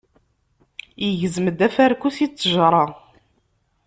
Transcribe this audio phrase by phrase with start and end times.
[1.05, 2.85] Yegzem-d afarku si ttejra.